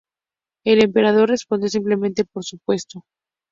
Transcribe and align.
El 0.65 0.83
Emperador 0.83 1.29
respondió 1.29 1.69
simplemente 1.69 2.25
"por 2.25 2.43
supuesto". 2.43 3.03